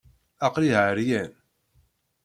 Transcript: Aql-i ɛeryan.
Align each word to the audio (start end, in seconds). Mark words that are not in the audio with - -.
Aql-i 0.45 0.69
ɛeryan. 0.85 1.31